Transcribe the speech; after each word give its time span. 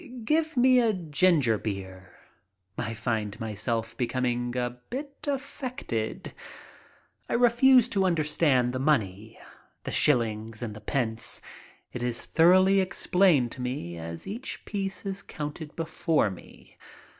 ''Ah, 0.03 0.07
give 0.25 0.57
me 0.57 0.81
ginger 1.11 1.59
beer. 1.59 2.13
''I 2.79 2.95
find 2.95 3.39
myself 3.39 3.95
becoming 3.97 4.55
a 4.55 4.63
little 4.63 4.77
bit 4.89 5.27
affected. 5.27 6.33
I 7.29 7.33
refuse 7.35 7.87
to 7.89 8.05
understand 8.07 8.73
the 8.73 8.79
money— 8.79 9.37
the 9.83 9.91
shill 9.91 10.21
ings 10.23 10.63
and 10.63 10.75
the 10.75 10.81
pence. 10.81 11.39
It 11.93 12.01
is 12.01 12.25
thoroughly 12.25 12.79
explained 12.81 13.51
to 13.51 13.61
me 13.61 13.95
as 13.99 14.25
each 14.25 14.65
piece 14.65 15.05
is 15.05 15.21
counted 15.21 15.75
before 15.75 16.31
me. 16.31 16.77